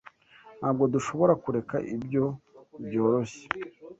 [0.59, 2.25] Ntabwo dushobora kureka ibyo
[2.85, 3.43] byoroshye.